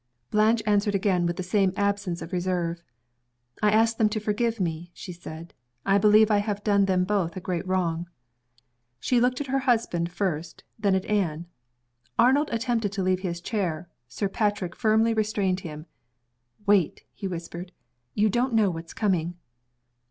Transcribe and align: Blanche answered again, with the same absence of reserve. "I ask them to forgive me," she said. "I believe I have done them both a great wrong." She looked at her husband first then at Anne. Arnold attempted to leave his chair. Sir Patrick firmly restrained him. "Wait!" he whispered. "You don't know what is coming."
Blanche 0.31 0.63
answered 0.65 0.95
again, 0.95 1.27
with 1.27 1.35
the 1.35 1.43
same 1.43 1.71
absence 1.77 2.23
of 2.23 2.33
reserve. 2.33 2.81
"I 3.61 3.69
ask 3.69 3.97
them 3.97 4.09
to 4.09 4.19
forgive 4.19 4.59
me," 4.59 4.89
she 4.95 5.13
said. 5.13 5.53
"I 5.85 5.99
believe 5.99 6.31
I 6.31 6.39
have 6.39 6.63
done 6.63 6.85
them 6.85 7.03
both 7.03 7.37
a 7.37 7.39
great 7.39 7.67
wrong." 7.67 8.09
She 8.99 9.21
looked 9.21 9.41
at 9.41 9.45
her 9.53 9.59
husband 9.59 10.11
first 10.11 10.63
then 10.79 10.95
at 10.95 11.05
Anne. 11.05 11.45
Arnold 12.17 12.49
attempted 12.51 12.91
to 12.93 13.03
leave 13.03 13.19
his 13.19 13.41
chair. 13.41 13.89
Sir 14.07 14.27
Patrick 14.27 14.75
firmly 14.75 15.13
restrained 15.13 15.59
him. 15.59 15.85
"Wait!" 16.65 17.03
he 17.13 17.27
whispered. 17.27 17.71
"You 18.15 18.27
don't 18.27 18.55
know 18.55 18.71
what 18.71 18.85
is 18.85 18.95
coming." 18.95 19.35